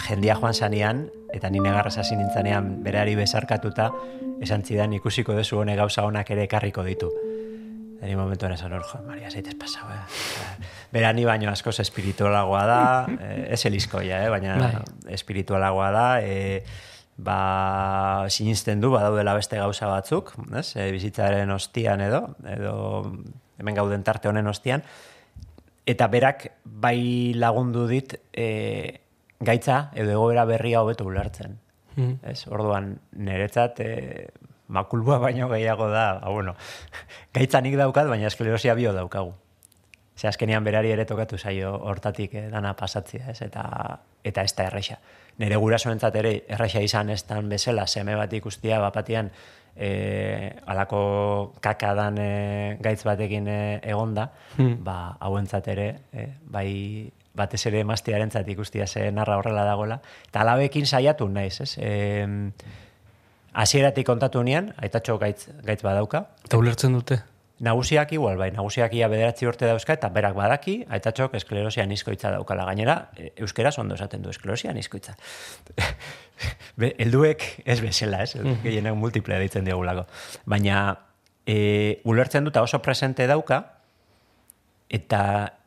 [0.06, 3.90] jendia joan zanean, eta ni negarrez hasi nintzanean berari bezarkatuta,
[4.42, 7.10] esan zidan ikusiko dezu hone gauza honak ere ekarriko ditu.
[8.00, 9.98] Eri momentuan esan hor, jo, Maria, zaitez pasau, eh?
[10.92, 14.30] Bera ni baino askoz espiritualagoa da, eh, ez elizkoia, eh?
[14.32, 14.70] baina Bai.
[15.18, 16.64] espiritualagoa da, eh,
[17.24, 20.68] ba, sinisten du, badaudela beste gauza batzuk, ez?
[20.76, 22.74] E, bizitzaren ostian edo, edo
[23.61, 24.85] hemen gauden tarte honen ostian,
[25.88, 29.00] eta berak bai lagundu dit e,
[29.40, 31.59] gaitza edo egoera berria hobeto ulertzen.
[31.96, 32.20] Mm.
[32.33, 34.28] Ez, orduan, niretzat, e,
[34.70, 36.56] makulbua baino gehiago da, ba, bueno,
[37.37, 39.35] gaitza nik daukat, baina esklerosia bio daukagu.
[40.20, 43.40] Ze azkenean berari ere tokatu zaio hortatik eh, dana pasatzia, ez?
[43.42, 43.64] Eta,
[44.24, 44.98] eta ez da erraixa.
[45.40, 49.31] Nire gurasoentzat ere erraixa izan ez dan bezala, seme bat ikustia bapatian
[49.76, 54.29] e, alako kakadan e, gaitz batekin e, egonda,
[54.85, 56.68] ba, hauentzat ere, e, bai
[57.40, 61.72] batez ere emaztearentzat ikustia ze narra horrela dagoela, eta alabekin saiatu naiz, ez?
[61.79, 62.53] E,
[63.53, 67.22] hasieratik kontatu nian, aitatxo gaitz, gaitz badauka, Eta ulertzen dute?
[67.60, 72.64] Nagusiak igual, bai, nagusiak ia bederatzi urte dauzka, eta berak badaki, aitatxok esklerosia nizkoitza daukala.
[72.70, 75.12] Gainera, e, euskeraz ondo esaten du esklerosia nizkoitza.
[76.80, 78.32] Be, elduek ez bezala, ez?
[78.64, 80.06] Gehienak multiple deitzen diogulako.
[80.48, 80.80] Baina,
[81.44, 83.60] e, ulertzen duta oso presente dauka,
[84.88, 85.22] eta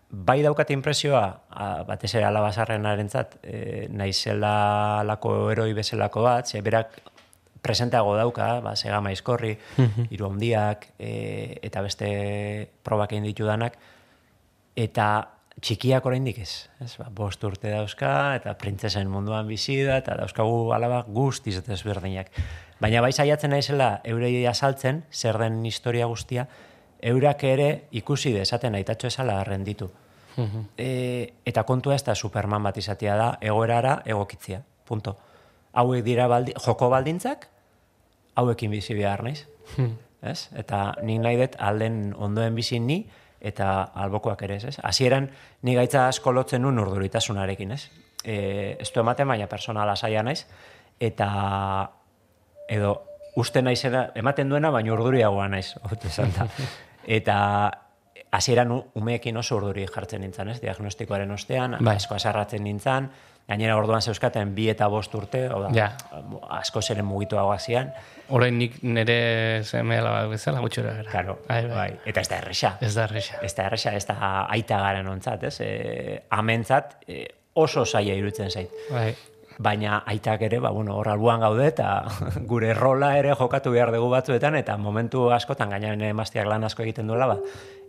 [0.10, 6.62] bai daukat impresioa, a, batez ere alabazarren arentzat, e, naizela lako eroi bezalako bat, ze
[6.62, 7.04] berak
[7.64, 9.56] presenteago dauka, ba, sega maizkorri,
[10.12, 12.10] hiru handiak, e, eta beste
[12.84, 13.80] probak egin ditudanak,
[14.76, 15.08] eta
[15.62, 16.68] txikiak oraindik ez.
[16.84, 21.74] ez ba, bost urte dauzka, eta printzesen munduan bizi da, eta dauzkagu alaba guztiz eta
[21.78, 22.32] ezberdinak.
[22.82, 26.48] Baina bai saiatzen naizela eurei azaltzen, zer den historia guztia,
[27.04, 29.92] eurak ere ikusi dezaten aitatxo esala renditu.
[30.78, 34.64] e, eta kontua ez da Superman bat izatea da, egoerara egokitzia.
[34.84, 35.16] Punto.
[35.74, 37.48] Hauek dira baldi, joko baldintzak,
[38.36, 39.46] hauekin bizi behar naiz.
[40.24, 40.50] ez?
[40.56, 43.04] Eta nik nahi dut alden ondoen bizi ni,
[43.44, 44.78] eta albokoak ere ez, ez?
[44.84, 45.30] Hasieran
[45.62, 47.90] ni gaitza asko lotzen nun urduritasunarekin, ez?
[48.24, 50.46] E, ez du ematen, baina personala saia naiz,
[51.00, 51.28] eta
[52.72, 52.94] edo
[53.36, 56.48] uste naizena, ematen duena, baina urduriagoa naiz, hobeto esan da.
[57.04, 57.38] eta
[58.34, 60.62] hasieran umeekin oso urduri jartzen nintzen, ez?
[60.64, 61.98] Diagnostikoaren ostean, Bai.
[62.00, 63.12] asko asarratzen nintzen,
[63.48, 65.92] gainera orduan zeuskaten bi eta bost urte, hau da, Ja.
[66.50, 67.92] asko zeren mugituagoa zian,
[68.30, 71.10] Orain nik nire seme alaba bezala gutxora gara.
[71.12, 71.76] Claro, Bai, bai.
[71.76, 72.00] bai.
[72.06, 72.78] Eta ez da erresa.
[72.82, 73.36] Ez da erresa.
[73.44, 74.16] Ez da erresa, ez da
[74.50, 75.58] aita garen ontzat, ez?
[75.62, 78.72] E, amentzat, e, oso zaila irutzen zait.
[78.90, 79.14] Bai.
[79.60, 82.06] Baina aitak ere, ba, bueno, hor albuan gaude eta
[82.52, 87.08] gure rola ere jokatu behar dugu batzuetan eta momentu askotan gainean emaztiak lan asko egiten
[87.12, 87.38] duela, ba,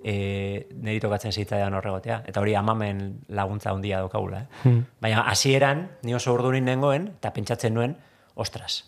[0.05, 2.21] e, niri tokatzen zitzaidan horregotea.
[2.29, 3.01] Eta hori amamen
[3.35, 4.45] laguntza handia daukagula.
[4.45, 4.61] Eh?
[4.65, 4.83] Hmm.
[5.01, 7.97] Baina hasieran ni oso urdurin nengoen eta pentsatzen nuen,
[8.35, 8.85] ostras,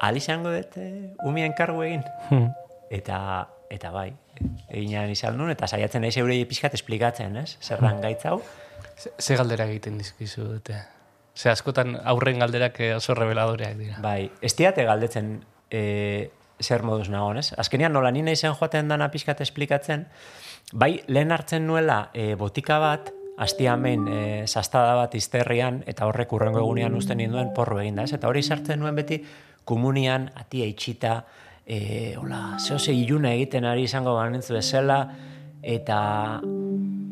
[0.00, 0.78] ali izango dut
[1.26, 2.06] umien kargu egin.
[2.30, 2.48] Hmm.
[2.94, 3.18] Eta,
[3.72, 4.12] eta bai,
[4.70, 7.56] eginan izan nuen, eta saiatzen naiz eurei pixkat esplikatzen, ez?
[7.60, 8.38] Zerran gaitz hau.
[8.96, 10.78] Ze, ze galdera egiten dizkizu dute?
[11.36, 13.98] Ze askotan aurren galderak eh, oso reveladoreak dira.
[14.04, 15.34] Bai, ez diate galdetzen
[15.68, 15.82] e,
[16.62, 17.52] zer moduz nagoen, ez?
[17.58, 20.06] Azkenean nola nina izan joaten dana pixkat esplikatzen,
[20.72, 26.62] bai, lehen hartzen nuela e, botika bat, astiamen e, sastada bat izterrian, eta horrek urrengo
[26.62, 28.14] egunean usten ninduen porru egin da, ez?
[28.16, 29.20] Eta hori sartzen nuen beti
[29.68, 31.18] komunian, atia itxita,
[31.66, 35.00] e, hola, zehose iluna egiten ari izango banintzu bezala,
[35.66, 36.00] eta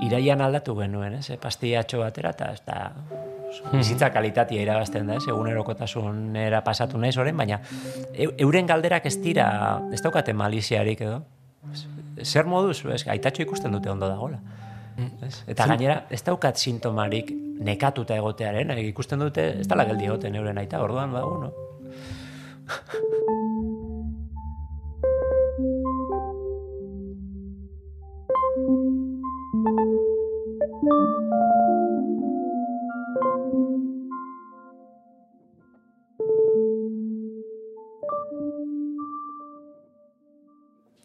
[0.07, 1.29] iraian aldatu genuen, ez?
[1.35, 3.34] E, pastillatxo batera, eta ez
[3.73, 5.25] bizitza kalitatea irabazten da, ez?
[5.29, 7.61] Egunerokotasunera pasatu naiz orain, baina
[8.13, 11.23] eu- euren galderak ez dira, ez daukate maliziarik edo.
[12.23, 14.39] Zer moduz, ez, aitatxo ikusten dute ondo dagola.
[15.27, 15.43] Ez?
[15.51, 20.59] Eta gainera, ez daukat sintomarik nekatuta egotearen, eh, ikusten dute, ez dala geldi egoten euren
[20.59, 21.53] aita, orduan, ba, bueno.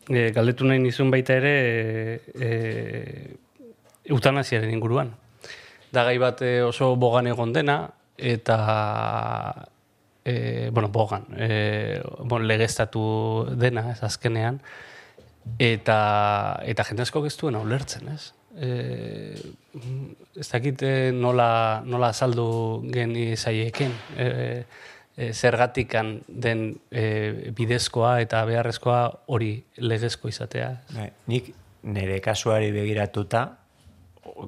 [0.09, 1.55] E, galdetu nahi nizun baita ere
[2.33, 2.49] e,
[4.09, 5.13] eutanasiaren inguruan.
[5.93, 7.83] Da gai bat e, oso bogan egon dena,
[8.17, 8.57] eta
[10.25, 13.03] e, bueno, bogan, e, bon, legeztatu
[13.57, 14.59] dena, ez azkenean,
[15.61, 15.99] eta,
[16.65, 18.33] eta jende asko ez duena ulertzen, ez?
[18.59, 18.69] E,
[20.35, 22.49] ez dakit e, nola, nola azaldu
[22.91, 24.47] geni zaieken, e, e,
[25.33, 30.69] zergatikan den e, bidezkoa eta beharrezkoa hori legezko izatea.
[30.95, 31.51] Bai, nik
[31.83, 33.45] nire kasuari begiratuta,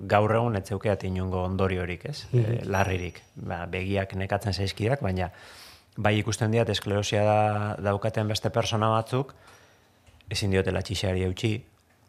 [0.08, 2.26] gaur egun ez zeukeat inongo ondoriorik, ez?
[2.34, 3.22] E, larririk.
[3.36, 5.32] Ba, begiak nekatzen zaizkidak, baina
[5.98, 7.40] bai ikusten diat esklerosia da,
[7.84, 9.34] daukaten beste persona batzuk,
[10.32, 11.58] ezin diotela txixari eutxi,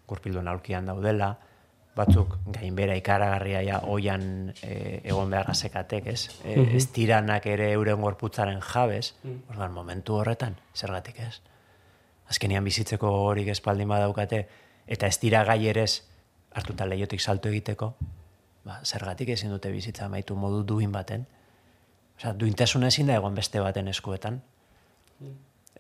[0.09, 1.35] gurpilduen aulkian daudela,
[1.97, 6.29] batzuk gainbera ikaragarria ja oian e, egon behar gazekatek, ez?
[6.45, 9.15] E, Ez tiranak ere euren gorputzaren jabez,
[9.51, 11.41] orduan momentu horretan, zergatik ez?
[12.33, 14.47] azkenian bizitzeko horik espaldin badaukate,
[14.87, 16.03] eta ez dira gai ere ez
[16.57, 17.93] hartuta leiotik salto egiteko,
[18.65, 21.27] ba, zergatik ezin dute bizitza amaitu modu duin baten.
[22.17, 24.41] Osea, duintasuna ezin da egon beste baten eskuetan.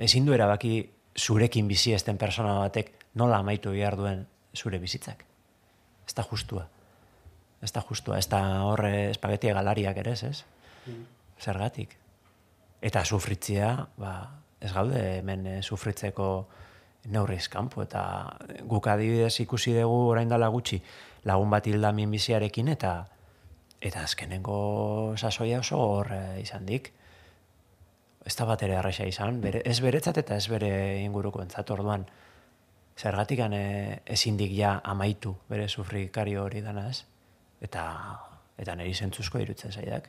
[0.06, 0.74] Ezin du erabaki
[1.18, 5.24] zurekin bizi esten persona batek nola amaitu behar duen zure bizitzak.
[6.06, 6.66] Ez da justua.
[7.62, 8.18] Ez da justua.
[8.18, 10.44] Ez da horre espagetia galariak ere ez, ez?
[11.40, 11.96] Zergatik.
[12.82, 14.12] Eta sufritzea, ba,
[14.62, 16.28] ez gaude hemen eh, sufritzeko
[17.12, 18.02] neurriz kanpo eta
[18.70, 20.78] guk adibidez ikusi dugu orain dela gutxi
[21.26, 22.92] lagun bat hilda minbiziarekin eta
[23.82, 26.92] eta azkenengo sasoia oso hor eh, izan dik.
[28.24, 30.70] Ez da bat ere arraixa izan, bere, ez beretzat eta ez bere
[31.02, 32.04] inguruko entzat orduan.
[33.02, 37.04] Zergatik e, ezin dik ja amaitu bere sufrikario hori dana ez.
[37.60, 37.84] Eta,
[38.58, 40.08] eta niri zentzuzko irutzen zaidak.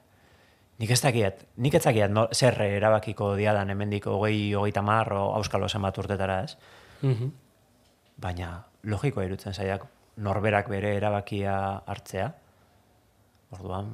[0.82, 5.34] Nik ez dakiat, nik ez dakiat no, zer erabakiko diadan hemendik hogei, hogeita mar, o
[5.38, 6.58] auskalo zenbat urtetara ez.
[7.01, 7.29] Mhm.
[8.21, 9.86] Baina logikoa irutzen zaidak
[10.17, 11.56] norberak bere erabakia
[11.89, 12.32] hartzea.
[13.53, 13.89] Orduan,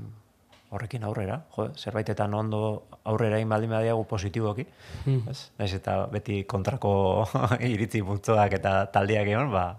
[0.69, 2.61] horrekin aurrera, jo, zerbaitetan ondo
[3.09, 4.65] aurrera egin baldin badiagu positiboki,
[5.07, 5.39] ez?
[5.57, 6.91] Naiz eta beti kontrako
[7.73, 9.73] iritzi multzoak eta taldeak egon, ba,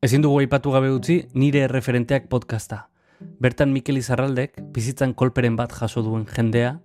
[0.00, 2.86] Ezin dugu aipatu gabe utzi nire erreferenteak podcasta.
[3.20, 6.78] Bertan Mikel Izarraldek bizitzan kolperen bat jaso duen jendea,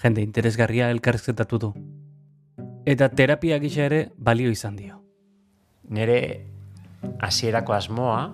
[0.00, 1.70] jende interesgarria elkarrizketatu du.
[2.88, 5.02] Eta terapia gisa ere balio izan dio.
[5.92, 6.51] nire
[7.20, 8.32] hasierako asmoa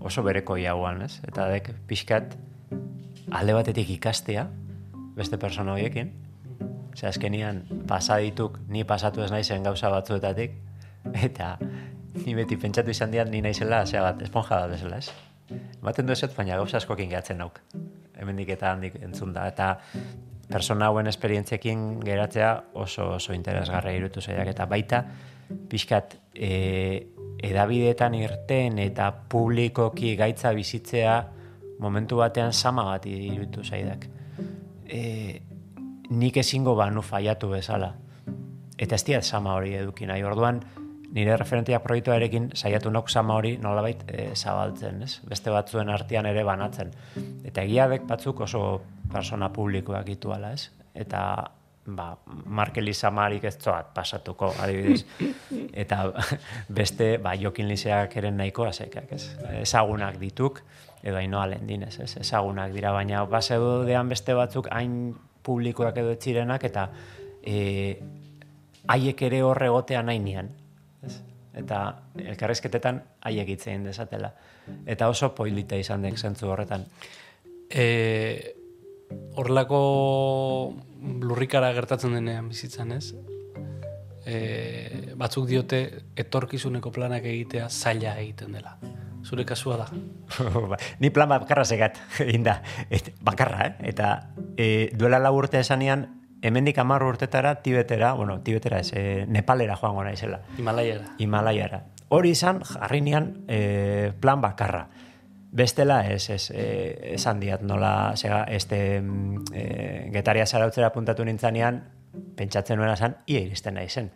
[0.00, 1.20] oso bereko jauan, ez?
[1.28, 2.36] Eta dek pixkat
[3.32, 4.48] alde batetik ikastea
[5.16, 6.12] beste persona horiekin.
[6.92, 10.58] Osea, azkenian pasadituk ni pasatu ez naizen gauza batzuetatik
[11.28, 11.56] eta
[12.26, 15.12] ni beti pentsatu izan dian ni naizela, zera bat, esponja bat bezala, ez?
[15.80, 17.58] Ematen du eset, baina gauza askokin gehatzen nauk.
[18.18, 19.46] Hemendik eta handik entzun da.
[19.50, 19.78] Eta
[20.52, 25.02] persona hauen esperientziekin geratzea oso oso interesgarria irutu zaidak eta baita
[25.68, 26.50] pixkat e,
[27.42, 31.16] edabideetan irten eta publikoki gaitza bizitzea
[31.82, 34.06] momentu batean sama bat irutu zaidak.
[34.86, 35.40] E,
[36.10, 37.92] nik ezingo banu faiatu bezala.
[38.78, 40.22] Eta ez diat sama hori eduki nahi.
[40.22, 40.60] Orduan,
[41.12, 45.18] nire referentiak proiektuarekin saiatu nok sama hori nolabait e, zabaltzen, ez?
[45.28, 46.92] Beste batzuen artean ere banatzen.
[47.44, 48.62] Eta egiadek batzuk oso
[49.12, 50.70] persona publikoak dituala, ez?
[50.94, 51.24] Eta
[51.86, 55.04] ba, Markel Izamarik ez zoat pasatuko, adibidez.
[55.82, 56.04] Eta
[56.68, 59.24] beste, ba, Jokin Lizeak eren nahiko azekak, ez?
[59.62, 60.62] Ezagunak dituk,
[61.02, 62.14] edo haino alendinez, ez?
[62.22, 66.88] Ezagunak dira, baina base dean beste batzuk hain publikoak edo etxirenak, eta
[67.42, 67.98] e,
[68.86, 70.52] haiek ere horre gotea nahi nian.
[71.02, 71.18] Ez?
[71.58, 71.82] Eta
[72.22, 74.30] elkarrezketetan haiek itzein desatela.
[74.86, 76.86] Eta oso poilita izan dek zentzu horretan.
[77.68, 77.86] E,
[79.36, 79.82] horrelako
[81.22, 83.12] lurrikara gertatzen denean bizitzan, ez?
[84.22, 85.82] E, batzuk diote
[86.16, 88.76] etorkizuneko planak egitea zaila egiten dela.
[89.22, 89.86] Zure kasua da.
[90.70, 92.60] Ba, ni plan bakarra segat, inda.
[92.90, 93.92] Et, bakarra, eh?
[93.92, 94.12] Eta
[94.56, 96.08] e, duela lau urte esanean,
[96.42, 100.42] hemendik amarru urtetara, tibetera, bueno, tibetera ez, e, nepalera joango naizela.
[100.58, 101.14] Himalaiara.
[101.18, 101.84] Himalaiara.
[102.12, 104.88] Hori izan, jarri nian, e, plan bakarra.
[105.52, 109.02] Bestela ez, ez, e, esan diat nola, zega, este,
[109.52, 109.64] e,
[110.14, 111.82] getaria zarautzera puntatu nintzanean,
[112.36, 114.08] pentsatzen nuena zan, ia iristen nahi zen.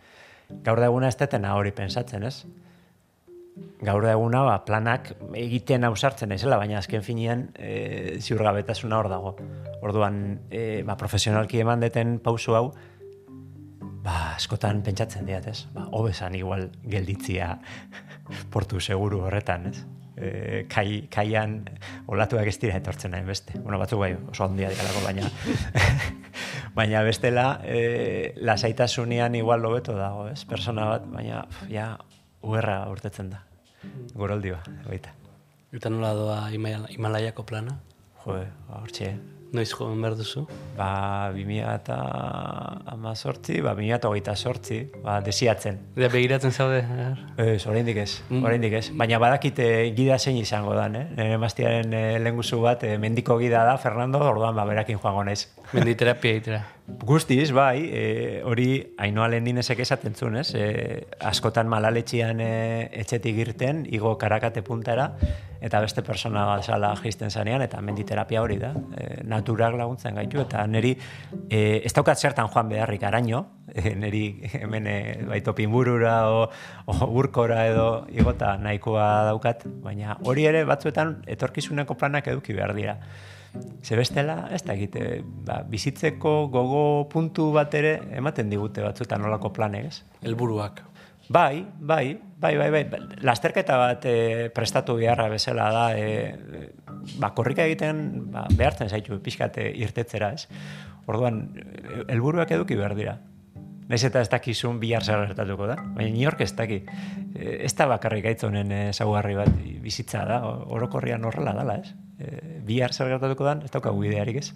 [0.65, 2.47] Gaur da eguna ez detena hori pensatzen, ez?
[3.85, 9.35] Gaur da eguna, ba, planak egiten ausartzen naizela, baina azken finean e, ziurgabetasuna hor dago.
[9.85, 12.71] Orduan, e, ba, profesionalki eman deten pausu hau,
[14.07, 15.67] ba, askotan pentsatzen diat, ez?
[15.77, 17.59] Ba, hobesan igual gelditzia
[18.57, 19.85] portu seguru horretan, ez?
[20.17, 21.59] E, kai, kaian
[22.09, 23.59] olatuak ez dira etortzen nahi beste.
[23.61, 25.31] Bueno, batzuk bai, oso handia dialako, baina
[26.79, 30.45] baina bestela e, lasaitasunian igual lobeto dago, ez?
[30.49, 31.93] Persona bat, baina ja
[32.43, 33.45] uerra urtetzen da.
[34.15, 35.15] Goroldi ba, baita.
[35.77, 37.77] Eta nola doa Himalaiako plana?
[38.25, 38.41] Jo,
[38.81, 39.13] hortxe,
[39.57, 40.45] Noiz joan behar duzu?
[40.77, 41.97] Ba, 2000 eta
[42.93, 45.81] amazortzi, ba, 2000 eta hogeita sortzi, ba, desiatzen.
[45.97, 46.83] Ja, begiratzen zaude?
[47.41, 48.45] Ez, oraindik ez, mm.
[48.45, 48.85] oraindik ez.
[48.93, 51.07] Baina badakite gida zein izango dan, eh?
[51.17, 55.47] Nere maztiaren eh, lenguzu bat, eh, mendiko gida da, Fernando, orduan, ba, berakin joango naiz.
[55.73, 56.65] Menditerapia itera.
[56.87, 58.03] Guztiz, bai, e,
[58.47, 60.53] hori hainoa lehen dinezek esaten zuen, ez?
[60.55, 60.67] E,
[61.27, 62.51] askotan malaletxian e,
[63.03, 65.09] etxetik irten, igo karakate puntara,
[65.59, 68.71] eta beste persona sala jisten zanean, eta menditerapia hori da.
[68.95, 70.95] E, naturak laguntzen gaitu, eta neri
[71.51, 73.43] e, ez daukat zertan joan beharrik araño,
[73.75, 74.25] e, neri
[74.55, 76.45] hemen e, baito pinburura o,
[76.87, 83.01] o urkora edo igota nahikoa daukat, baina hori ere batzuetan etorkizuneko planak eduki behar dira.
[83.87, 86.83] Zebestela, ez da egite, ba, bizitzeko gogo
[87.13, 90.03] puntu bat ere ematen digute batzuetan nolako planek, ez?
[90.27, 90.83] Elburuak.
[91.29, 93.01] Bai, bai, bai, bai, bai.
[93.27, 96.35] Lasterketa bat e, prestatu beharra bezala da, e,
[97.19, 100.47] ba, korrika egiten ba, behartzen zaitu pixkate irtetzera, ez?
[101.07, 101.41] Orduan,
[102.09, 103.17] helburuak eduki behar dira.
[103.87, 106.81] Naiz eta ez dakizun bihar zer gertatuko da, baina New ez daki.
[107.39, 109.53] Ez da bakarrik aitzonen ezaugarri bat
[109.83, 110.41] bizitza da,
[110.75, 111.95] orokorrian horrela dala, ez?
[112.19, 114.51] E, bihar zer gertatuko dan, ez daukagu idearik ez.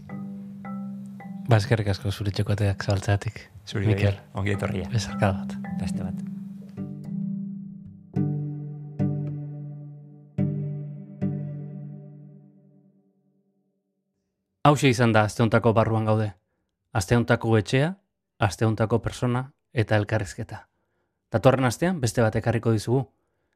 [1.50, 3.50] Bazkerrik asko zure txokoteak zabaltzatik.
[3.66, 4.18] Zuri Mikel.
[4.38, 4.88] Ongi etorria.
[4.92, 5.56] Bezarka bat.
[5.80, 6.26] Beste bat.
[14.70, 16.28] Hau izan da asteontako barruan gaude.
[16.92, 17.94] Asteontako etxea,
[18.38, 20.66] asteontako persona eta elkarrizketa.
[21.32, 23.06] Datorren astean beste bat ekarriko dizugu.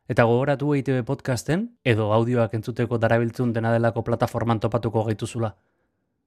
[0.08, 5.54] Eta gogoratu EITB podcasten edo audioak entzuteko darabiltzun dena delako plataforman topatuko gaituzula.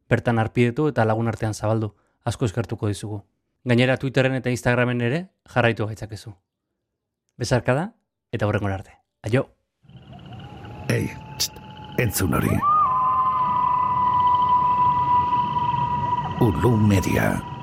[0.10, 1.92] Bertan arpidetu eta lagun artean zabaldu,
[2.26, 3.22] asko eskertuko dizugu.
[3.68, 6.34] Gainera Twitteren eta Instagramen ere jarraitu gaitzakezu.
[7.38, 7.92] Bezarka da
[8.32, 8.98] eta horrengon arte.
[9.22, 9.46] Aio!
[10.90, 11.62] Ei, txt,
[12.00, 12.58] entzun hori.
[16.42, 17.57] Ulu Media.